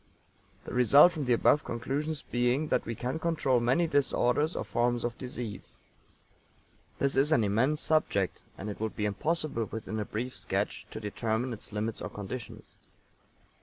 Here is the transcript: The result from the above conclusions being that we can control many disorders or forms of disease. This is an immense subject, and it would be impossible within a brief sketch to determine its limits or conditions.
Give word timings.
The 0.65 0.73
result 0.73 1.11
from 1.11 1.25
the 1.25 1.33
above 1.33 1.63
conclusions 1.63 2.23
being 2.23 2.69
that 2.69 2.87
we 2.87 2.95
can 2.95 3.19
control 3.19 3.59
many 3.59 3.85
disorders 3.85 4.55
or 4.55 4.63
forms 4.63 5.03
of 5.03 5.15
disease. 5.19 5.75
This 6.97 7.15
is 7.15 7.31
an 7.31 7.43
immense 7.43 7.81
subject, 7.81 8.41
and 8.57 8.67
it 8.67 8.79
would 8.79 8.95
be 8.95 9.05
impossible 9.05 9.65
within 9.65 9.99
a 9.99 10.05
brief 10.05 10.35
sketch 10.35 10.87
to 10.89 10.99
determine 10.99 11.53
its 11.53 11.71
limits 11.71 12.01
or 12.01 12.09
conditions. 12.09 12.79